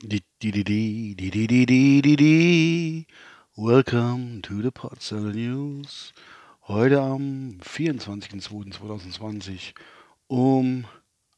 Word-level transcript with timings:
Welcome 0.00 1.16
to 4.42 4.62
the 4.62 4.70
Potsdamer 4.70 5.32
News. 5.32 6.12
Heute 6.68 7.00
am 7.00 7.58
24.02.2020 7.60 9.74
um 10.28 10.84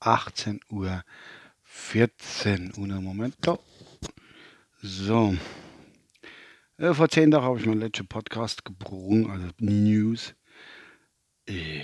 18 0.01 0.61
Uhr 0.69 1.03
14 1.63 2.75
Uhr. 2.77 3.01
Moment. 3.01 3.35
So. 4.83 5.35
Äh, 6.77 6.93
vor 6.93 7.09
zehn 7.09 7.31
Tagen 7.31 7.45
habe 7.45 7.59
ich 7.59 7.65
meinen 7.65 7.81
letzten 7.81 8.09
Podcast 8.09 8.67
gebrungen, 8.67 9.31
also 9.31 9.49
News. 9.59 10.35
Äh, 11.47 11.81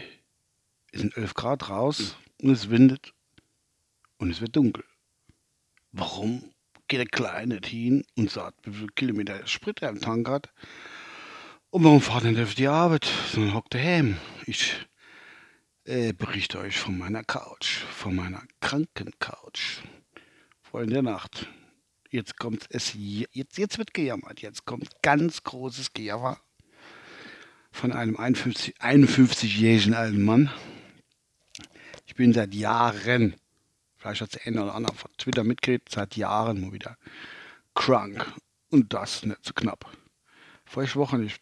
es 0.93 1.01
sind 1.01 1.17
11 1.17 1.33
Grad 1.33 1.71
raus 1.71 2.19
und 2.43 2.51
es 2.51 2.69
windet 2.69 3.15
und 4.19 4.29
es 4.29 4.43
wird 4.43 4.55
dunkel. 4.55 4.85
Warum 5.93 6.53
geht 6.89 7.01
der 7.01 7.07
Kleine 7.07 7.61
hin 7.65 8.05
und 8.17 8.31
sagt, 8.31 8.67
wie 8.67 8.73
viele 8.73 8.93
Kilometer 8.95 9.47
Sprit 9.47 9.83
er 9.83 9.91
im 9.91 10.01
Tank 10.01 10.29
hat? 10.29 10.51
Und 11.71 11.85
warum 11.85 12.01
fahrt 12.01 12.25
er 12.25 12.33
nicht 12.33 12.43
auf 12.43 12.55
die 12.55 12.69
Arbeit, 12.69 13.07
sondern 13.33 13.55
hockt 13.55 13.75
daheim? 13.75 14.17
Ich 14.47 14.75
äh, 15.85 16.13
berichte 16.13 16.59
euch 16.59 16.79
von 16.79 16.97
meiner 16.97 17.25
Couch, 17.25 17.79
von 17.79 18.15
meiner 18.15 18.43
kranken 18.61 19.13
Couch. 19.19 19.83
Freunde 20.63 20.95
der 20.95 21.03
Nacht. 21.03 21.49
Jetzt 22.11 22.39
kommt 22.39 22.67
es, 22.71 22.95
jetzt, 22.95 23.59
jetzt 23.59 23.79
wird 23.79 23.93
gejammert. 23.93 24.41
Jetzt 24.41 24.65
kommt 24.65 25.03
ganz 25.03 25.43
großes 25.43 25.93
Gejammer 25.93 26.41
von 27.73 27.93
einem 27.93 28.17
51, 28.17 28.77
51-jährigen 28.81 29.95
alten 29.95 30.25
Mann. 30.25 30.51
Ich 32.07 32.15
bin 32.15 32.33
seit 32.33 32.55
Jahren, 32.55 33.35
vielleicht 33.97 34.21
hat 34.21 34.35
der 34.35 34.47
eine 34.47 34.63
oder 34.63 34.75
andere 34.75 34.95
von 34.95 35.11
Twitter 35.19 35.45
mitgekriegt, 35.45 35.91
seit 35.91 36.17
Jahren 36.17 36.61
mal 36.61 36.73
wieder 36.73 36.97
krank. 37.75 38.33
Und 38.71 38.93
das 38.93 39.25
nicht 39.25 39.45
so 39.45 39.53
knapp. 39.53 39.91
Vorige 40.65 40.97
Woche 40.97 41.23
ich 41.23 41.37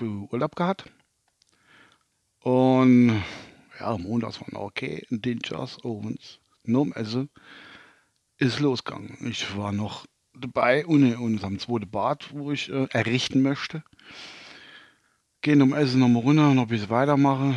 Urlaub 0.00 0.56
gehabt. 0.56 0.84
Und 2.40 3.22
ja, 3.78 3.96
montags 3.98 4.40
war 4.40 4.48
noch 4.50 4.62
okay. 4.62 5.06
Und 5.10 5.24
den 5.24 5.40
Jazz 5.44 5.78
abends, 5.84 6.40
nur 6.64 6.82
um 6.82 6.92
Essen, 6.92 7.30
ist 8.38 8.60
losgegangen. 8.60 9.16
Ich 9.28 9.56
war 9.56 9.72
noch 9.72 10.06
dabei 10.34 10.86
ohne 10.86 11.18
unserem 11.18 11.58
zweiten 11.58 11.90
Bad, 11.90 12.30
wo 12.32 12.52
ich 12.52 12.70
äh, 12.70 12.86
errichten 12.90 13.42
möchte. 13.42 13.84
Gehen 15.40 15.62
um 15.62 15.74
Essen 15.74 16.00
nochmal 16.00 16.22
runter, 16.22 16.54
noch 16.54 16.62
ein 16.62 16.68
bisschen 16.68 16.90
weitermachen. 16.90 17.56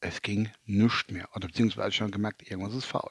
Es 0.00 0.22
ging 0.22 0.50
nichts 0.64 1.10
mehr. 1.10 1.28
Oder 1.34 1.48
beziehungsweise 1.48 1.92
schon 1.92 2.10
gemerkt, 2.10 2.48
irgendwas 2.50 2.74
ist 2.74 2.84
faul. 2.84 3.10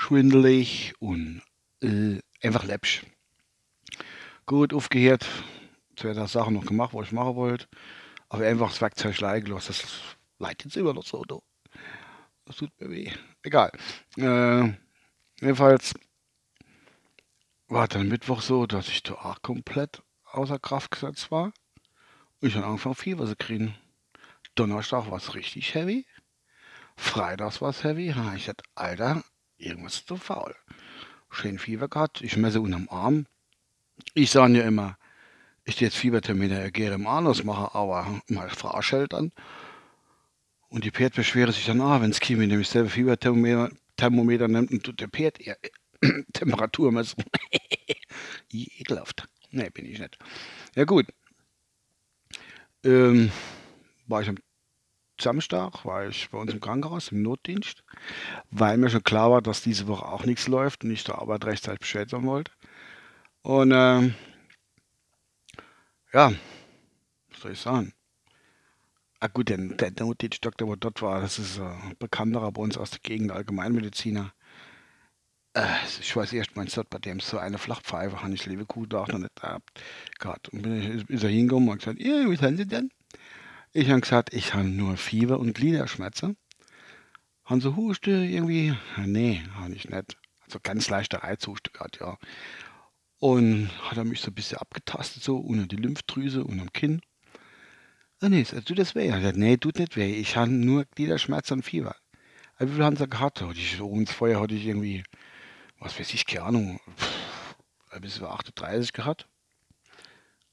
Schwindelig 0.00 0.94
und 0.98 1.42
äh, 1.82 2.20
einfach 2.42 2.64
läppsch. 2.64 3.04
Gut, 4.46 4.72
aufgehört. 4.72 5.26
Zwei 5.94 6.14
der 6.14 6.26
Sachen 6.26 6.54
noch 6.54 6.64
gemacht, 6.64 6.94
was 6.94 7.08
ich 7.08 7.12
machen 7.12 7.36
wollte. 7.36 7.68
Aber 8.30 8.46
einfach 8.46 8.70
das 8.70 8.80
Werkzeug 8.80 9.20
leiden 9.20 9.44
gelassen. 9.44 9.68
Das 9.68 10.16
leidet 10.38 10.64
jetzt 10.64 10.76
immer 10.78 10.94
noch 10.94 11.04
so. 11.04 11.22
Do. 11.24 11.42
Das 12.46 12.56
tut 12.56 12.70
mir 12.80 12.88
weh. 12.90 13.12
Egal. 13.42 13.70
Äh, 14.16 14.72
jedenfalls 15.42 15.92
war 17.68 17.86
dann 17.86 18.08
Mittwoch 18.08 18.40
so, 18.40 18.66
dass 18.66 18.88
ich 18.88 19.02
da 19.02 19.12
auch 19.12 19.42
komplett 19.42 20.02
außer 20.24 20.58
Kraft 20.58 20.92
gesetzt 20.92 21.30
war. 21.30 21.52
Und 22.40 22.48
ich 22.48 22.56
habe 22.56 22.66
angefangen 22.66 22.94
Fieber 22.94 23.26
zu 23.26 23.36
kriegen. 23.36 23.76
Donnerstag 24.54 25.10
war 25.10 25.18
es 25.18 25.34
richtig 25.34 25.74
heavy. 25.74 26.06
Freitags 26.96 27.60
war 27.60 27.68
es 27.68 27.84
heavy. 27.84 28.14
Ich 28.34 28.46
dachte, 28.46 28.64
Alter, 28.74 29.22
irgendwas 29.60 30.04
so 30.06 30.16
faul. 30.16 30.54
Schön 31.30 31.58
Fieber 31.58 31.88
gehabt. 31.88 32.22
Ich 32.22 32.36
messe 32.36 32.60
unterm 32.60 32.88
Arm. 32.90 33.26
Ich 34.14 34.30
sage 34.30 34.58
ja 34.58 34.64
immer, 34.64 34.96
ich 35.64 35.80
jetzt 35.80 35.96
Fiebertermine 35.96 36.72
gerne 36.72 36.96
im 36.96 37.06
Anus 37.06 37.44
mache, 37.44 37.74
aber 37.74 38.20
mal 38.28 38.50
Frau 38.50 38.80
dann. 39.06 39.32
Und 40.68 40.84
die 40.84 40.90
Pferd 40.90 41.14
beschwere 41.14 41.52
sich 41.52 41.66
dann, 41.66 41.80
ah, 41.80 42.00
wenn 42.00 42.10
es 42.10 42.20
Kimi 42.20 42.46
nämlich 42.46 42.68
selber 42.68 42.90
Fieberthermometer 42.90 43.70
Thermometer 43.96 44.48
nimmt 44.48 44.70
und 44.70 44.82
tut 44.82 45.00
der 45.00 45.08
Pferd 45.08 45.40
eher 45.40 45.58
Temperatur 46.32 46.90
messen. 46.90 47.22
Ekelhaft. 48.52 49.28
Nee, 49.50 49.68
bin 49.70 49.84
ich 49.84 49.98
nicht. 49.98 50.18
Ja 50.74 50.84
gut. 50.84 51.06
Ähm, 52.84 53.30
war 54.06 54.22
ich 54.22 54.28
am 54.28 54.38
Samstag, 55.20 55.84
war 55.84 56.06
ich 56.06 56.28
bei 56.30 56.38
uns 56.38 56.52
im 56.52 56.60
Krankenhaus, 56.60 57.12
im 57.12 57.22
Notdienst, 57.22 57.84
weil 58.50 58.76
mir 58.78 58.90
schon 58.90 59.02
klar 59.02 59.30
war, 59.30 59.42
dass 59.42 59.62
diese 59.62 59.86
Woche 59.86 60.06
auch 60.06 60.24
nichts 60.24 60.48
läuft 60.48 60.84
und 60.84 60.90
ich 60.90 61.04
der 61.04 61.18
Arbeit 61.18 61.44
rechtzeitig 61.44 61.80
Bescheid 61.80 62.10
sagen 62.10 62.26
wollte. 62.26 62.52
Und 63.42 63.72
ähm, 63.74 64.14
ja, 66.12 66.32
was 67.30 67.40
soll 67.40 67.52
ich 67.52 67.60
sagen? 67.60 67.92
Ah 69.20 69.28
gut, 69.28 69.50
der, 69.50 69.58
der 69.58 69.92
Notdienstdoktor, 70.06 70.66
der 70.66 70.76
dort 70.76 71.02
war, 71.02 71.20
das 71.20 71.38
ist 71.38 71.60
ein 71.60 71.94
bekannterer 71.98 72.52
bei 72.52 72.62
uns 72.62 72.78
aus 72.78 72.90
der 72.90 73.00
Gegend, 73.00 73.32
Allgemeinmediziner. 73.32 74.32
Äh, 75.54 75.66
ich 76.00 76.14
weiß 76.16 76.32
erst, 76.32 76.54
Gott, 76.54 76.90
bei 76.90 76.98
dem 76.98 77.20
so 77.20 77.38
eine 77.38 77.58
Flachpfeife 77.58 78.22
habe 78.22 78.34
ich 78.34 78.46
liebe 78.46 78.66
Kuh 78.66 78.86
da 78.86 79.06
noch 79.06 79.18
nicht 79.18 79.36
gehabt. 80.18 80.48
Und 80.50 80.62
bin 80.62 81.00
ich, 81.00 81.10
ist 81.10 81.24
er 81.24 81.30
hingekommen 81.30 81.68
und 81.68 81.78
gesagt, 81.78 81.98
was 81.98 82.42
haben 82.42 82.56
Sie 82.56 82.66
denn? 82.66 82.90
Ich 83.72 83.88
habe 83.88 84.00
gesagt, 84.00 84.34
ich 84.34 84.52
habe 84.52 84.64
nur 84.64 84.96
Fieber 84.96 85.38
und 85.38 85.54
Gliederschmerzen. 85.54 86.36
Haben 87.44 87.60
Sie 87.60 87.76
Huste 87.76 88.10
irgendwie? 88.10 88.74
Nee, 88.96 89.44
habe 89.54 89.74
ich 89.74 89.88
nicht. 89.88 90.16
Also 90.40 90.58
ganz 90.60 90.90
leichter 90.90 91.18
Reizhuste 91.18 91.70
gehabt, 91.70 92.00
ja. 92.00 92.18
Und 93.20 93.70
hat 93.88 93.96
er 93.96 94.02
mich 94.02 94.22
so 94.22 94.32
ein 94.32 94.34
bisschen 94.34 94.58
abgetastet, 94.58 95.22
so 95.22 95.36
unter 95.36 95.68
die 95.68 95.76
Lymphdrüse, 95.76 96.42
und 96.42 96.58
am 96.58 96.72
Kinn. 96.72 97.00
Ah, 98.20 98.28
nee, 98.28 98.42
tut 98.42 98.76
das 98.76 98.96
weh? 98.96 99.06
Er 99.06 99.18
gesagt, 99.18 99.36
nee, 99.36 99.56
tut 99.56 99.78
nicht 99.78 99.96
weh. 99.96 100.14
Ich 100.14 100.36
habe 100.36 100.50
nur 100.50 100.84
Gliederschmerzen 100.96 101.58
und 101.58 101.62
Fieber. 101.62 101.94
Also, 102.56 102.72
wie 102.72 102.76
viel 102.76 102.84
haben 102.84 102.96
sie 102.96 103.08
gehabt? 103.08 103.40
Ich, 103.54 103.80
uns 103.80 104.10
vorher 104.10 104.40
hatte 104.40 104.54
ich 104.54 104.66
irgendwie, 104.66 105.04
was 105.78 105.96
weiß 105.96 106.12
ich, 106.12 106.26
keine 106.26 106.42
Ahnung, 106.42 106.80
bis 108.00 108.18
über 108.18 108.32
38 108.32 108.92
gehabt. 108.92 109.28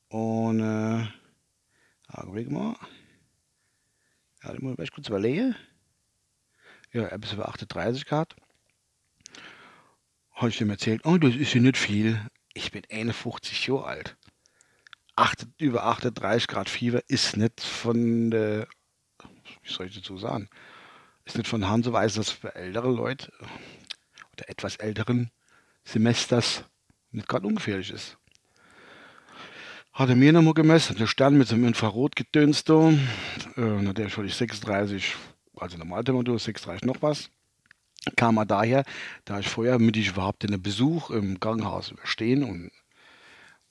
Und, 0.10 0.60
äh, 0.60 1.08
Augenblick 2.10 2.52
mal. 2.52 2.76
Ja, 4.48 4.54
ich 4.54 4.62
muss 4.62 4.92
kurz 4.92 5.10
überlegen. 5.10 5.56
Ja, 6.94 7.16
bis 7.18 7.34
über 7.34 7.50
38 7.50 8.06
gehabt. 8.06 8.36
Habe 10.32 10.50
ich 10.50 10.62
ihm 10.62 10.70
erzählt, 10.70 11.02
oh, 11.06 11.18
das 11.18 11.36
ist 11.36 11.54
ja 11.54 11.60
nicht 11.60 11.78
viel. 11.78 12.22
Ich 12.54 12.72
bin 12.72 12.84
51 12.90 13.68
Jahre 13.68 13.86
alt. 13.86 14.18
8, 15.16 15.48
über 15.58 15.84
38 15.86 16.48
Grad 16.48 16.70
Fieber 16.70 17.02
ist 17.08 17.36
nicht 17.36 17.60
von 17.60 18.32
der, 18.32 18.68
wie 19.64 19.72
soll 19.72 19.88
ich 19.88 19.96
dazu 19.96 20.18
sagen, 20.18 20.48
ist 21.26 21.38
nicht 21.38 21.48
von 21.48 21.68
Hand 21.68 21.86
so 21.86 21.92
weiß, 21.92 22.14
dass 22.14 22.32
für 22.32 22.56
ältere 22.56 22.92
Leute 22.92 23.32
oder 24.34 24.48
etwas 24.48 24.78
älteren 24.78 25.32
Semesters 25.84 26.64
nicht 27.12 27.28
gerade 27.28 27.48
ungefährlich 27.48 27.92
ist. 27.92 28.18
Hat 29.98 30.10
er 30.10 30.16
mir 30.16 30.32
nochmal 30.32 30.54
gemessen, 30.54 30.96
der 30.96 31.08
Stern 31.08 31.40
mit 31.40 31.48
so 31.48 31.56
einem 31.56 31.66
Infrarotgedöns 31.66 32.64
da, 32.64 32.94
äh, 33.56 33.62
natürlich 33.82 34.16
hatte 34.16 34.28
ich 34.28 34.36
36, 34.36 35.16
also 35.56 35.76
Normaltemperatur, 35.80 36.38
36 36.38 36.86
noch 36.86 37.02
was, 37.02 37.32
kam 38.16 38.38
er 38.38 38.46
daher, 38.46 38.84
da 39.26 39.40
ich 39.40 39.50
vorher, 39.50 39.80
damit 39.80 39.98
ich 39.98 40.10
überhaupt 40.10 40.44
den 40.44 40.62
Besuch 40.62 41.10
im 41.10 41.40
Krankenhaus 41.40 41.90
überstehen 41.90 42.44
und 42.44 42.70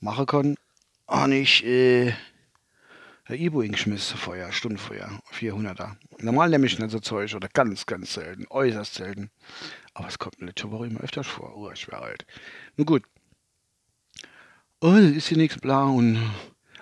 machen 0.00 0.26
kann, 0.26 0.56
habe 1.06 1.36
ich 1.36 1.64
äh, 1.64 2.12
ein 3.26 3.38
Ibo 3.38 3.60
geschmissen 3.60 4.18
vorher, 4.18 4.50
Stunden 4.50 4.78
vorher, 4.78 5.20
400er. 5.32 5.94
Normal 6.18 6.50
nehme 6.50 6.66
ich 6.66 6.76
nicht 6.76 6.90
so 6.90 6.98
Zeug 6.98 7.36
oder 7.36 7.46
ganz, 7.46 7.86
ganz 7.86 8.14
selten, 8.14 8.46
äußerst 8.50 8.94
selten. 8.94 9.30
Aber 9.94 10.08
es 10.08 10.18
kommt 10.18 10.40
mir 10.40 10.48
letzte 10.48 10.72
Woche 10.72 10.86
immer 10.86 11.02
öfters 11.02 11.28
vor. 11.28 11.56
Oh, 11.56 11.70
ich 11.70 11.86
wäre 11.86 12.02
alt. 12.02 12.26
Nun 12.76 12.86
gut. 12.86 13.04
Oh, 14.82 14.94
ist 14.94 15.28
hier 15.28 15.38
nichts 15.38 15.58
bla 15.60 15.84
und. 15.84 16.18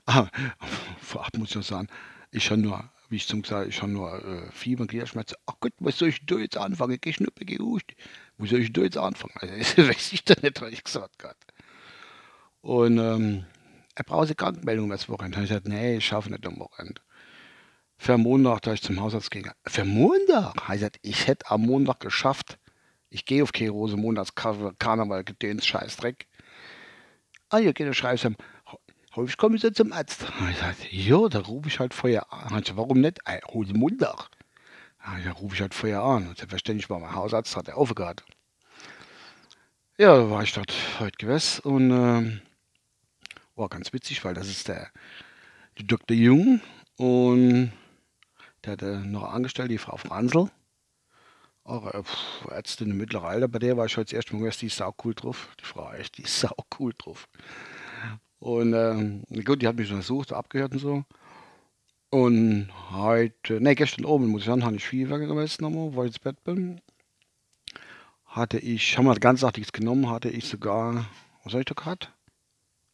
Ah, 0.06 0.28
vorab 1.00 1.30
muss 1.38 1.48
ich 1.48 1.56
noch 1.56 1.62
sagen, 1.62 1.88
ich 2.30 2.50
habe 2.50 2.60
nur, 2.60 2.90
wie 3.08 3.16
ich 3.16 3.26
zum 3.26 3.40
gesagt 3.40 3.68
ich 3.70 3.80
habe 3.80 3.90
nur 3.90 4.22
äh, 4.22 4.52
Fieber, 4.52 4.86
Gliederschmerzen. 4.86 5.38
Ach 5.46 5.54
Gott, 5.60 5.72
was 5.78 5.96
soll 5.96 6.10
ich 6.10 6.26
da 6.26 6.34
jetzt 6.34 6.58
anfangen? 6.58 6.98
Ich 7.02 7.16
schnuppe, 7.16 7.46
gehuscht. 7.46 7.94
Wo 8.36 8.44
soll 8.44 8.60
ich 8.60 8.74
da 8.74 8.82
jetzt 8.82 8.98
anfangen? 8.98 9.32
Also, 9.40 9.78
weiß 9.88 10.12
ich 10.12 10.22
da 10.22 10.34
nicht, 10.42 10.60
was 10.60 10.72
ich 10.72 10.84
gesagt 10.84 11.24
habe. 11.24 11.38
Und, 12.60 12.98
ähm, 12.98 13.46
er 13.94 14.04
braucht 14.04 14.26
eine 14.26 14.34
Krankmeldung 14.34 14.90
das 14.90 15.08
Wochenende. 15.08 15.36
Da 15.36 15.36
habe 15.36 15.44
ich 15.44 15.50
gesagt, 15.50 15.68
nee, 15.68 15.96
ich 15.96 16.04
schaffe 16.04 16.30
nicht 16.30 16.46
am 16.46 16.58
Wochenende. 16.58 17.00
Für 17.96 18.18
Montag, 18.18 18.60
da 18.60 18.74
ich 18.74 18.82
zum 18.82 19.00
Hausarzt 19.00 19.30
ging. 19.30 19.50
Für 19.66 19.86
Montag? 19.86 20.54
Er 20.68 20.74
gesagt, 20.74 20.98
ich 21.00 21.26
hätte 21.28 21.50
am 21.50 21.62
Montag 21.62 22.00
geschafft. 22.00 22.58
Ich 23.08 23.24
gehe 23.24 23.42
auf 23.42 23.52
Kerose, 23.52 23.96
Montags 23.96 24.34
Karneval, 24.34 25.24
gedöns, 25.24 25.64
Scheißdreck. 25.64 26.26
Ah, 27.50 27.58
ja, 27.58 27.72
geht 27.72 27.86
der 27.86 27.92
schreibst 27.92 28.24
ihm, 28.24 28.36
häufig 29.14 29.36
komme 29.36 29.56
ich 29.56 29.62
so 29.62 29.70
zum 29.70 29.92
Arzt. 29.92 30.24
Er 30.40 30.52
gesagt, 30.52 30.92
ja, 30.92 31.28
da 31.28 31.40
rufe 31.40 31.68
ich 31.68 31.78
halt 31.78 31.94
vorher 31.94 32.32
an. 32.32 32.46
Ich 32.46 32.64
gesagt, 32.64 32.76
warum 32.76 33.00
nicht? 33.00 33.18
Ey, 33.24 33.40
hol 33.46 33.64
den 33.64 33.78
Montag. 33.78 34.28
Ja, 35.24 35.32
rufe 35.32 35.54
ich 35.54 35.60
halt 35.60 35.74
vorher 35.74 36.02
an. 36.02 36.28
Und 36.28 36.38
selbstverständlich 36.38 36.88
war 36.88 36.98
mein 36.98 37.14
Hausarzt, 37.14 37.56
hat 37.56 37.68
er 37.68 37.76
aufgehört. 37.76 38.24
Ja, 39.98 40.16
da 40.16 40.30
war 40.30 40.42
ich 40.42 40.52
dort 40.52 40.72
heute 40.98 41.16
gewesen 41.18 41.60
und 41.60 41.90
ähm, 41.90 42.40
war 43.54 43.68
ganz 43.68 43.92
witzig, 43.92 44.24
weil 44.24 44.34
das 44.34 44.48
ist 44.48 44.66
der, 44.66 44.90
der 45.78 45.84
Dr. 45.84 46.16
Jung 46.16 46.60
und 46.96 47.72
der 48.64 48.72
hatte 48.72 48.98
noch 49.06 49.24
angestellt, 49.32 49.70
die 49.70 49.78
Frau 49.78 49.96
Franzl. 49.96 50.50
Auch 51.64 51.86
äh, 51.86 52.02
Ärztin 52.50 52.90
im 52.90 52.98
mittleren 52.98 53.26
Alter, 53.26 53.48
bei 53.48 53.58
der 53.58 53.76
war 53.78 53.86
ich 53.86 53.96
heute 53.96 54.10
das 54.10 54.12
erste 54.12 54.36
Mal 54.36 54.50
die 54.50 54.66
ist 54.66 54.76
sau 54.76 54.94
cool 55.02 55.14
drauf. 55.14 55.48
Die 55.60 55.64
Frau, 55.64 55.90
echt, 55.92 56.18
die 56.18 56.22
ist 56.22 56.40
sau 56.40 56.54
cool 56.78 56.92
drauf. 56.96 57.26
Und 58.38 58.74
ähm, 58.74 59.22
gut, 59.44 59.62
die 59.62 59.66
hat 59.66 59.76
mich 59.76 59.90
untersucht, 59.90 60.32
abgehört 60.32 60.72
und 60.72 60.78
so. 60.78 61.04
Und 62.10 62.68
heute, 62.90 63.60
ne, 63.60 63.74
gestern 63.74 64.04
oben, 64.04 64.26
muss 64.26 64.42
ich 64.42 64.46
sagen, 64.46 64.64
habe 64.64 64.76
ich 64.76 64.84
Fieber 64.84 65.18
gewesen 65.18 65.62
nochmal, 65.62 65.96
weil 65.96 66.06
ich 66.06 66.14
ins 66.14 66.18
Bett 66.18 66.44
bin. 66.44 66.80
Hatte 68.26 68.58
ich, 68.58 68.98
haben 68.98 69.06
wir 69.06 69.14
ganz 69.16 69.42
nichts 69.42 69.72
genommen, 69.72 70.10
hatte 70.10 70.28
ich 70.28 70.46
sogar, 70.46 71.06
was 71.42 71.54
habe 71.54 71.60
ich 71.60 71.66
da 71.66 71.74
gehabt? 71.74 72.12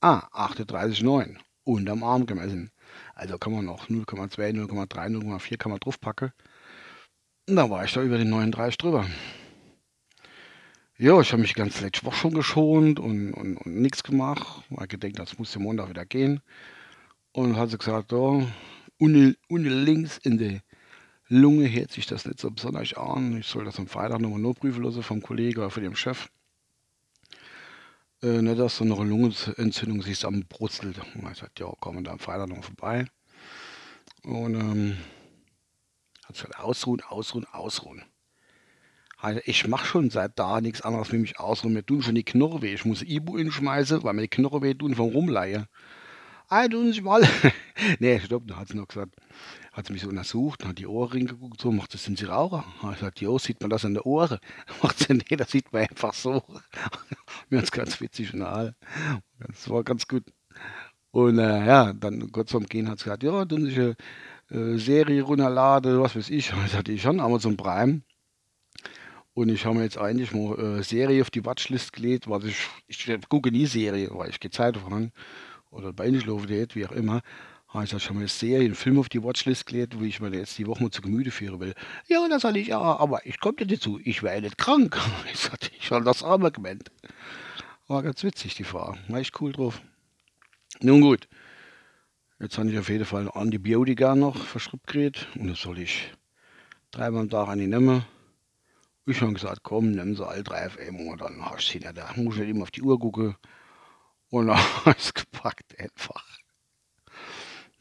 Ah, 0.01 0.29
38,9. 0.33 1.37
Unterm 1.65 2.05
Arm 2.05 2.25
gemessen. 2.25 2.71
Also 3.15 3.37
kann 3.37 3.53
man 3.53 3.65
noch 3.65 3.89
0,2, 3.89 4.53
0,3, 4.53 4.89
0,4 4.89 5.57
kann 5.59 5.73
man 5.73 5.81
draufpacken. 5.81 6.33
Da 7.53 7.69
war 7.69 7.85
ich 7.85 7.93
da 7.93 8.01
über 8.01 8.17
den 8.17 8.31
39 8.31 8.79
drüber. 8.79 9.07
Ja, 10.99 11.21
ich 11.21 11.33
habe 11.33 11.43
mich 11.43 11.55
ganz 11.55 11.81
letzte 11.81 12.07
Woche 12.07 12.15
schon 12.17 12.35
geschont 12.35 13.01
und, 13.01 13.33
und, 13.33 13.57
und 13.57 13.75
nichts 13.75 14.05
gemacht. 14.05 14.63
Ich 14.71 14.89
gedacht, 14.89 15.19
das 15.19 15.37
muss 15.37 15.53
ja 15.55 15.61
Montag 15.61 15.89
wieder 15.89 16.07
gehen. 16.07 16.43
Und 17.33 17.57
hat 17.57 17.71
sie 17.71 17.79
gesagt, 17.79 18.13
ja, 18.13 18.47
unten, 18.99 19.37
unten 19.49 19.85
links 19.85 20.19
in 20.19 20.39
der 20.39 20.61
Lunge 21.27 21.69
hört 21.73 21.91
sich 21.91 22.07
das 22.07 22.25
nicht 22.25 22.39
so 22.39 22.53
besonders 22.53 22.95
an. 22.95 23.39
Ich 23.39 23.49
soll 23.49 23.65
das 23.65 23.81
am 23.81 23.89
Freitag 23.89 24.21
nochmal 24.21 24.39
nur 24.39 24.55
prüfen 24.55 24.85
lassen 24.85 25.03
vom 25.03 25.21
Kollegen 25.21 25.59
oder 25.59 25.71
von 25.71 25.83
dem 25.83 25.97
Chef. 25.97 26.29
Äh, 28.23 28.43
nicht, 28.43 28.61
dass 28.61 28.79
du 28.79 28.85
noch 28.85 29.01
eine 29.01 29.11
Lungenentzündung 29.11 30.03
siehst 30.03 30.25
am 30.25 30.45
Brutzelt. 30.47 31.01
Und 31.17 31.29
ich 31.33 31.39
sagte, 31.39 31.65
ja, 31.65 31.73
kommen 31.81 32.05
da 32.05 32.13
am 32.13 32.21
Freitag 32.21 32.49
noch 32.49 32.63
vorbei. 32.63 33.07
Und 34.23 34.55
ähm, 34.55 34.97
hat 36.31 36.35
gesagt, 36.35 36.59
ausruhen, 36.59 37.03
ausruhen, 37.03 37.47
ausruhen. 37.47 38.03
Ich 39.45 39.69
mache 39.69 39.85
schon 39.85 40.09
seit 40.09 40.39
da 40.39 40.63
nichts 40.63 40.81
anderes 40.81 41.13
wie 41.13 41.19
mich 41.19 41.39
ausruhen. 41.39 41.75
Mir 41.75 41.85
tun 41.85 42.03
schon 42.03 42.15
die 42.15 42.25
Knochen 42.25 42.63
weh. 42.63 42.73
Ich 42.73 42.87
muss 42.87 43.03
Ibu 43.03 43.37
inschmeißen, 43.37 44.03
weil 44.03 44.15
mir 44.15 44.23
die 44.23 44.29
Knochen 44.29 44.63
weh 44.63 44.73
tun 44.73 44.95
vom 44.95 45.11
Rumleihen. 45.11 45.67
Ah, 46.49 46.67
tun 46.67 46.93
Sie 46.93 47.03
mal. 47.03 47.23
nee, 48.01 48.19
stopp, 48.19 48.45
da 48.47 48.57
hat 48.57 48.69
sie 48.69 48.77
noch 48.77 48.89
gesagt, 48.89 49.15
hat 49.73 49.87
sie 49.87 49.93
mich 49.93 50.03
so 50.03 50.09
untersucht, 50.09 50.65
hat 50.65 50.79
die 50.79 50.87
Ohrringe 50.87 51.27
geguckt, 51.27 51.61
so, 51.61 51.71
macht 51.71 51.95
das, 51.95 52.03
sind 52.03 52.19
Sie 52.19 52.25
Raucher? 52.25 52.65
Hat 52.83 52.95
gesagt, 52.95 53.21
jo, 53.21 53.39
sieht 53.39 53.61
man 53.61 53.71
das 53.71 53.85
an 53.85 53.95
der 53.95 54.05
Ohren? 54.05 54.41
Macht 54.83 54.99
sie, 54.99 55.15
nee, 55.15 55.37
das 55.37 55.51
sieht 55.51 55.73
man 55.73 55.83
einfach 55.83 56.13
so. 56.13 56.43
Mir 57.51 57.59
hat's 57.61 57.71
ganz 57.71 58.01
witzig 58.01 58.35
und 58.35 58.43
all. 58.43 58.75
Das 59.39 59.69
war 59.69 59.85
ganz 59.85 60.09
gut. 60.09 60.25
Und 61.13 61.39
äh, 61.39 61.67
ja, 61.67 61.93
dann 61.93 62.33
kurz 62.33 62.51
vorm 62.51 62.67
Gehen 62.67 62.89
hat 62.89 62.99
sie 62.99 63.05
gesagt, 63.05 63.23
ja, 63.23 63.45
tun 63.45 63.67
Sie 63.67 63.81
eine 63.81 63.97
äh, 64.51 64.77
Serie 64.77 65.23
runterladen, 65.23 66.01
was 66.01 66.17
weiß 66.17 66.31
ich. 66.31 66.51
Das 66.63 66.75
hatte 66.75 66.93
ich 66.93 67.03
schon, 67.03 67.21
Amazon 67.21 67.57
Prime. 67.57 68.03
Und 69.33 69.49
ich 69.49 69.65
habe 69.65 69.77
mir 69.77 69.85
jetzt 69.85 69.99
eigentlich 69.99 70.33
mal 70.33 70.59
äh, 70.59 70.83
Serie 70.83 71.23
auf 71.23 71.31
die 71.31 71.45
Watchlist 71.45 71.93
gelegt, 71.93 72.29
was 72.29 72.45
ich, 72.45 72.57
ich 72.89 73.09
gucke 73.29 73.51
nie 73.51 73.67
Serie, 73.67 74.11
weil 74.13 74.31
ich 74.31 74.41
gehe 74.41 74.51
Zeit 74.51 74.77
voran 74.77 75.13
oder 75.71 75.93
bei 75.93 76.05
Einschlafen 76.05 76.49
wie 76.49 76.87
auch 76.87 76.93
immer. 76.93 77.23
Habe 77.69 77.85
ich 77.85 78.03
schon 78.03 78.17
mal 78.17 78.23
eine 78.23 78.29
Serie, 78.29 78.65
einen 78.65 78.75
Film 78.75 78.99
auf 78.99 79.09
die 79.09 79.23
Watchlist 79.23 79.67
gelegt, 79.67 79.99
wo 79.99 80.05
ich 80.05 80.21
mir 80.21 80.35
jetzt 80.35 80.59
die 80.59 80.67
Woche 80.67 80.83
mal 80.83 80.91
zu 80.91 81.03
Gemüte 81.03 81.31
führen 81.31 81.61
will. 81.61 81.75
Ja, 82.09 82.27
das 82.29 82.43
soll 82.43 82.57
ich, 82.57 82.69
ja, 82.69 82.81
aber 82.81 83.25
ich 83.25 83.39
komme 83.39 83.59
dir 83.59 83.67
dazu, 83.69 84.01
ich 84.03 84.25
wäre 84.25 84.41
nicht 84.41 84.59
krank. 84.59 84.99
Ich 85.33 85.49
ich 85.79 85.91
habe 85.93 86.05
das 86.05 86.25
arme 86.25 86.51
gemeint. 86.51 86.91
War 87.87 88.03
ganz 88.03 88.25
witzig, 88.25 88.57
die 88.57 88.65
Frau. 88.65 88.97
War 89.09 89.21
echt 89.21 89.41
cool 89.41 89.53
drauf. 89.53 89.81
Nun 90.81 91.01
gut. 91.01 91.29
Jetzt 92.41 92.57
habe 92.57 92.71
ich 92.71 92.79
auf 92.79 92.89
jeden 92.89 93.05
Fall 93.05 93.31
Antibiotika 93.31 94.15
noch 94.15 94.35
verschrieben 94.35 94.83
gekriegt. 94.87 95.29
Und 95.35 95.49
das 95.49 95.61
soll 95.61 95.79
ich 95.79 96.11
dreimal 96.91 97.23
am 97.23 97.29
Tag 97.31 97.49
an 97.49 97.59
die 97.59 97.67
nehmen. 97.67 98.03
Ich 99.05 99.21
habe 99.21 99.35
gesagt, 99.35 99.63
komm, 99.63 99.91
nimm 99.91 100.17
so 100.17 100.25
all 100.25 100.43
drei 100.43 100.71
FM 100.71 101.07
und 101.07 101.21
dann 101.21 101.45
hast 101.45 101.69
du 101.69 101.73
sie 101.73 101.85
nicht. 101.85 101.99
Da 101.99 102.11
muss 102.17 102.37
ich 102.37 102.41
nicht 102.41 102.51
immer 102.51 102.63
auf 102.63 102.71
die 102.71 102.81
Uhr 102.81 102.99
gucken. 102.99 103.37
Und 104.31 104.47
dann 104.47 104.57
habe 104.87 104.97
ich 104.97 105.05
es 105.05 105.13
gepackt 105.13 105.79
einfach. 105.79 106.25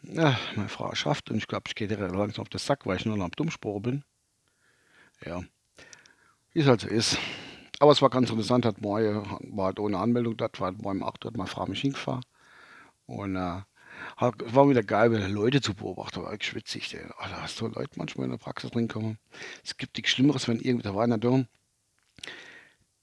Ja, 0.02 0.38
meine 0.56 0.68
Frau 0.68 0.94
schafft 0.94 1.32
und 1.32 1.38
ich 1.38 1.48
glaube, 1.48 1.64
ich 1.68 1.76
gehe 1.76 1.88
dir 1.88 1.98
langsam 1.98 2.42
auf 2.42 2.50
den 2.50 2.60
Sack, 2.60 2.86
weil 2.86 2.98
ich 2.98 3.06
nur 3.06 3.16
noch 3.16 3.26
am 3.26 3.32
Dummspruch 3.32 3.82
bin. 3.82 4.04
Ja, 5.26 5.42
wie 6.52 6.60
es 6.60 6.68
halt 6.68 6.82
so 6.82 6.88
ist. 6.88 7.18
Aber 7.80 7.92
es 7.94 8.02
war 8.02 8.10
ganz 8.10 8.30
interessant, 8.30 8.66
hat 8.66 8.82
morgen, 8.82 9.26
war 9.56 9.68
halt 9.68 9.80
ohne 9.80 10.00
Anmeldung 10.00 10.36
dort, 10.36 10.60
war 10.60 10.72
morgen 10.74 11.02
um 11.02 11.08
8 11.08 11.24
Uhr, 11.24 11.32
meine 11.36 11.48
Frau 11.48 11.66
mich 11.66 11.82
hingefahren. 11.82 12.26
Und 13.06 13.36
äh, 13.36 13.62
hat, 14.18 14.36
war 14.54 14.70
wieder 14.70 14.84
geil, 14.84 15.12
wieder 15.12 15.28
Leute 15.28 15.62
zu 15.62 15.74
beobachten, 15.74 16.24
war 16.24 16.34
echt. 16.34 16.54
Ey. 16.54 17.02
Oh, 17.20 17.26
da 17.30 17.42
hast 17.42 17.60
du 17.60 17.68
Leute 17.68 17.92
manchmal 17.96 18.26
in 18.26 18.32
der 18.32 18.38
Praxis 18.38 18.72
drin 18.72 18.88
kommen. 18.88 19.18
Es 19.64 19.78
gibt 19.78 19.98
nichts 19.98 20.12
Schlimmeres, 20.12 20.48
wenn 20.48 20.60
irgendwie, 20.60 20.84
da 20.84 20.96
war 20.96 21.04
einer 21.04 21.18
da, 21.18 21.44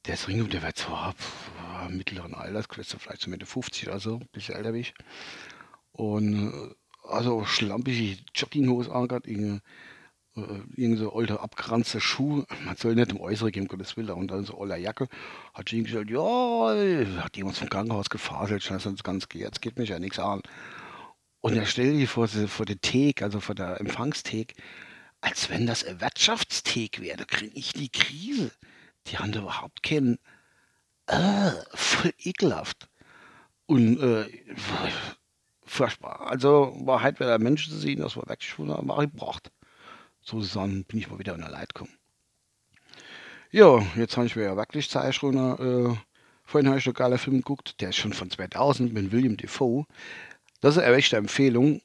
der 0.06 0.14
ist 0.14 0.26
drin, 0.26 0.48
der 0.50 0.62
wird 0.62 0.76
zwar 0.76 1.14
pff, 1.14 1.50
mittleren 1.88 2.34
Alters, 2.34 2.66
vielleicht 2.70 3.22
so 3.22 3.30
Mitte 3.30 3.46
50 3.46 3.88
oder 3.88 4.00
so, 4.00 4.16
ein 4.16 4.28
bisschen 4.32 4.54
älter 4.54 4.74
wie 4.74 4.80
ich. 4.80 4.94
Und 5.92 6.52
äh, 6.52 6.74
also 7.08 7.44
schlampige 7.44 8.18
Jogginghose 8.34 8.92
angehabt, 8.92 9.26
irgendwie, 9.26 9.60
äh, 10.36 10.60
irgend 10.76 10.98
so 10.98 11.14
alte 11.14 11.40
abgeranzte 11.40 12.00
Schuh. 12.00 12.44
Man 12.64 12.76
soll 12.76 12.94
nicht 12.94 13.10
im 13.10 13.20
Äußeren 13.20 13.52
gehen, 13.52 13.68
Gottes 13.68 13.96
Willen. 13.96 14.10
Und 14.10 14.30
dann 14.30 14.44
so 14.44 14.60
alte 14.60 14.76
Jacke. 14.76 15.08
Hat 15.54 15.68
sie 15.68 15.82
gesagt, 15.82 16.10
ja, 16.10 17.22
hat 17.22 17.36
jemand 17.36 17.56
vom 17.56 17.68
Krankenhaus 17.68 18.10
gefaselt, 18.10 18.68
das 18.70 19.02
ganz 19.02 19.28
geht, 19.28 19.42
jetzt 19.42 19.62
geht 19.62 19.78
mich 19.78 19.88
ja 19.88 19.98
nichts 19.98 20.18
an. 20.18 20.42
Und 21.46 21.56
er 21.56 21.66
stellt 21.66 21.94
die 21.94 22.08
vor, 22.08 22.26
vor 22.26 22.66
der 22.66 22.80
Thek, 22.80 23.22
also 23.22 23.38
vor 23.38 23.54
der 23.54 23.80
Empfangsthek, 23.80 24.54
als 25.20 25.48
wenn 25.48 25.64
das 25.64 25.84
ein 25.84 26.00
Wirtschaftsthek 26.00 27.00
wäre. 27.00 27.18
Da 27.18 27.24
kriege 27.24 27.56
ich 27.56 27.72
die 27.72 27.88
Krise. 27.88 28.50
Die 29.06 29.18
haben 29.18 29.30
da 29.30 29.42
überhaupt 29.42 29.84
keinen, 29.84 30.18
äh, 31.06 31.52
voll 31.72 32.12
ekelhaft. 32.18 32.88
Und 33.66 34.00
äh, 34.00 34.26
furchtbar. 35.64 36.26
Also 36.28 36.76
war 36.80 37.02
halt 37.02 37.20
wieder 37.20 37.38
Menschen 37.38 37.72
zu 37.72 37.78
sehen, 37.78 38.00
das 38.00 38.16
war 38.16 38.28
wirklich 38.28 38.58
mal 38.58 39.06
gebracht. 39.06 39.52
Sozusagen 40.22 40.84
bin 40.84 40.98
ich 40.98 41.08
mal 41.08 41.20
wieder 41.20 41.36
in 41.36 41.42
der 41.42 41.50
Leid 41.50 41.74
gekommen. 41.74 41.96
Ja, 43.52 43.86
jetzt 43.94 44.16
habe 44.16 44.26
ich 44.26 44.34
mir 44.34 44.42
ja 44.42 44.56
wirklich 44.56 44.90
Zeit 44.90 45.14
schon. 45.14 45.36
Äh, 45.36 45.96
vorhin 46.42 46.68
habe 46.68 46.80
ich 46.80 46.86
einen 46.86 46.94
geiler 46.94 47.18
Film 47.18 47.36
geguckt, 47.36 47.80
der 47.80 47.90
ist 47.90 47.96
schon 47.98 48.12
von 48.12 48.32
2000 48.32 48.92
mit 48.92 49.12
William 49.12 49.36
Defoe. 49.36 49.86
Das 50.66 50.76
ist 50.76 50.82
eine 50.82 50.96
echte 50.96 51.16
Empfehlung. 51.16 51.80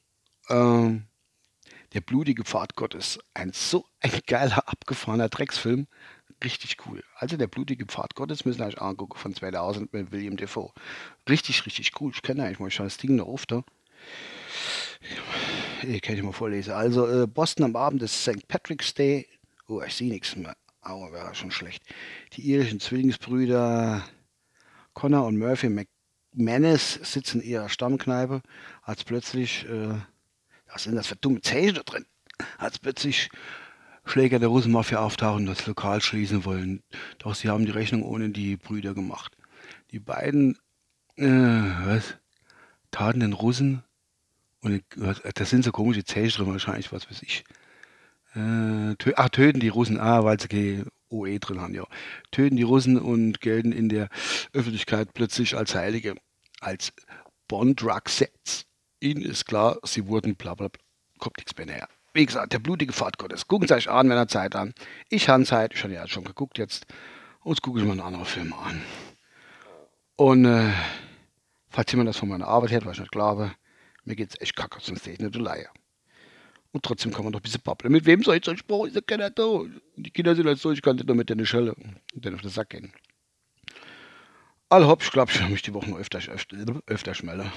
Äh, 0.48 0.90
der 1.94 2.02
blutige 2.04 2.44
Pfad 2.44 2.76
Gottes. 2.76 3.20
Ein 3.36 3.54
so 3.54 3.86
ein 4.00 4.10
geiler, 4.26 4.68
abgefahrener 4.68 5.30
Drecksfilm. 5.30 5.86
Richtig 6.44 6.78
cool. 6.88 7.04
Also 7.14 7.38
der 7.38 7.46
blutige 7.46 7.86
Pfad 7.86 8.16
Gottes 8.16 8.44
müssen 8.44 8.58
wir 8.58 8.66
euch 8.66 8.82
angucken 8.82 9.20
von 9.20 9.36
2000 9.36 9.94
mit 9.94 10.12
William 10.12 10.36
Defoe. 10.36 10.72
Richtig, 11.30 11.64
richtig 11.68 11.92
cool. 12.02 12.12
Ich 12.12 12.24
kenne 12.24 12.44
eigentlich 12.44 12.60
mal 12.60 12.72
das 12.72 12.98
Ding 12.98 13.18
noch 13.18 13.28
oft. 13.28 13.54
Ich 15.84 16.02
kann 16.02 16.16
ich 16.16 16.24
mal 16.24 16.32
vorlesen. 16.32 16.74
Also 16.74 17.06
äh, 17.06 17.28
Boston 17.28 17.66
am 17.66 17.76
Abend 17.76 18.02
des 18.02 18.24
St. 18.24 18.48
Patrick's 18.48 18.96
Day. 18.96 19.28
Oh, 19.68 19.84
ich 19.86 19.94
sehe 19.94 20.10
nichts 20.10 20.36
mehr. 20.36 20.58
Aber 20.82 21.12
wäre 21.12 21.36
schon 21.36 21.52
schlecht. 21.52 21.84
Die 22.34 22.50
irischen 22.50 22.80
Zwillingsbrüder 22.80 24.04
Connor 24.96 25.28
und 25.28 25.38
Murphy 25.38 25.70
McManus 26.34 26.94
sitzen 26.94 27.42
in 27.42 27.50
ihrer 27.50 27.70
Stammkneipe, 27.70 28.42
als 28.84 29.04
plötzlich, 29.04 29.66
äh, 29.66 29.96
was 30.72 30.84
sind 30.84 30.96
das 30.96 31.08
für 31.08 31.16
dumme 31.16 31.42
Zeichen 31.42 31.76
da 31.76 31.84
drin? 31.84 32.06
Als 32.58 32.80
plötzlich 32.80 33.30
Schläger 34.06 34.40
der 34.40 34.50
Russenmafia 34.50 35.00
auftauchen 35.00 35.48
und 35.48 35.58
das 35.58 35.68
Lokal 35.68 36.02
schließen 36.02 36.46
wollen. 36.46 36.82
Doch 37.20 37.36
sie 37.36 37.50
haben 37.50 37.66
die 37.66 37.72
Rechnung 37.72 38.04
ohne 38.04 38.30
die 38.30 38.58
Brüder 38.58 38.94
gemacht. 38.94 39.36
Die 39.92 40.00
beiden, 40.00 40.58
äh, 41.18 41.28
was, 41.28 42.16
taten 42.92 43.20
den 43.20 43.34
Russen, 43.34 43.84
und 44.62 44.84
das 45.36 45.50
sind 45.50 45.64
so 45.64 45.72
komische 45.72 46.04
Zeichen 46.04 46.44
drin, 46.44 46.54
wahrscheinlich, 46.54 46.92
was 46.92 47.10
weiß 47.10 47.24
ich. 47.24 47.44
Äh, 48.36 48.96
tö 48.96 49.14
ach, 49.16 49.30
töten 49.30 49.60
die 49.60 49.70
Russen, 49.70 50.00
ah, 50.00 50.24
weil 50.24 50.40
sie 50.40 50.84
OE 51.12 51.40
drin 51.40 51.62
haben, 51.62 51.74
ja. 51.74 51.86
Töten 52.32 52.56
die 52.56 52.64
Russen 52.64 52.98
und 52.98 53.42
gelten 53.42 53.72
in 53.72 53.90
der 53.90 54.10
Öffentlichkeit 54.54 55.14
plötzlich 55.14 55.56
als 55.56 55.76
Heilige, 55.76 56.16
als 56.60 56.94
Bond-Drug-Sets. 57.48 58.66
Ihnen 59.00 59.24
ist 59.24 59.46
klar, 59.46 59.78
sie 59.84 60.08
wurden 60.08 60.36
bla 60.36 60.56
bla 60.56 60.68
bla. 60.68 60.82
Kommt 61.20 61.38
nichts 61.38 61.56
mehr 61.58 61.66
näher. 61.66 61.88
Wie 62.14 62.26
gesagt, 62.26 62.52
der 62.52 62.60
blutige 62.60 62.94
Pfad 62.94 63.18
Gottes. 63.18 63.48
Gucken 63.48 63.68
Sie 63.68 63.74
euch 63.74 63.90
an, 63.90 64.10
wenn 64.10 64.18
ihr 64.18 64.28
Zeit 64.28 64.56
an. 64.56 64.74
Ich 65.10 65.30
habe 65.30 65.44
Zeit, 65.46 65.74
ich 65.74 65.84
habe 65.84 65.94
ja 65.94 66.08
schon 66.08 66.24
geguckt 66.24 66.58
jetzt. 66.58 66.86
Und 67.42 67.54
jetzt 67.54 67.62
gucke 67.62 67.80
ich 67.80 67.86
mir 67.86 67.92
einen 67.92 68.02
anderen 68.02 68.26
Film 68.26 68.54
an. 68.54 68.82
Und 70.18 70.46
äh, 70.46 70.72
falls 71.70 71.92
jemand 71.92 72.10
das 72.10 72.18
von 72.18 72.30
meiner 72.30 72.48
Arbeit 72.48 72.72
hört, 72.72 72.86
was 72.86 72.94
ich 72.94 73.02
nicht 73.02 73.12
glaube, 73.12 73.54
mir 74.04 74.16
geht's 74.16 74.40
echt 74.40 74.56
kacke, 74.56 74.80
sonst 74.82 75.04
sehe 75.04 75.14
ich 75.14 75.20
nicht 75.20 75.36
Leier. 75.36 75.72
Und 76.74 76.84
trotzdem 76.84 77.12
kann 77.14 77.24
man 77.24 77.34
doch 77.34 77.40
ein 77.40 77.44
bisschen 77.44 77.62
babbeln. 77.62 77.92
Mit 77.92 78.06
wem 78.06 78.24
soll 78.24 78.38
ich 78.38 78.46
so 78.46 78.56
sprechen? 78.56 78.88
Ist 78.88 78.96
ja 78.96 79.02
keiner 79.02 79.30
da. 79.30 79.44
Und 79.44 79.82
die 79.96 80.12
Kinder 80.12 80.36
sind 80.36 80.48
halt 80.48 80.60
so, 80.60 80.72
ich 80.72 80.82
kann 80.82 80.96
nicht 80.96 81.08
nur 81.08 81.16
mit 81.16 81.30
denen 81.30 81.46
Schelle 81.46 81.76
und 81.76 82.26
dann 82.26 82.36
auf 82.36 82.42
den 82.42 82.50
Sack 82.50 82.70
gehen. 82.70 82.94
All 84.70 84.88
hopp, 84.88 85.04
ich 85.04 85.12
glaube, 85.12 85.32
ich 85.32 85.40
werde 85.40 85.52
mich 85.52 85.64
die 85.64 85.74
Woche 85.74 85.94
öfter, 85.98 86.20
öfter, 86.20 86.58
öfter 86.86 87.14
schmellen. 87.14 87.52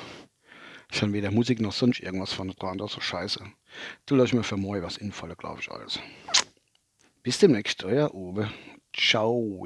Ich 0.91 1.01
habe 1.01 1.13
weder 1.13 1.31
Musik 1.31 1.61
noch 1.61 1.73
sonst 1.73 2.01
irgendwas 2.01 2.33
von 2.33 2.49
dran, 2.49 2.79
das 2.79 2.91
ist 2.91 2.95
so 2.97 3.01
scheiße. 3.01 3.41
Du 4.07 4.17
lass 4.17 4.33
mir 4.33 4.43
für 4.43 4.57
morgen 4.57 4.83
was 4.83 4.97
infalle, 4.97 5.37
glaube 5.37 5.61
ich, 5.61 5.71
alles. 5.71 6.01
Bis 7.23 7.39
demnächst, 7.39 7.85
euer 7.85 8.13
Uwe. 8.15 8.51
Ciao. 8.93 9.65